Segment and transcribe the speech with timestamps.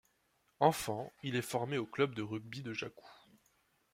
[0.61, 3.07] Enfant, il est formé au club de rugby de Jacou.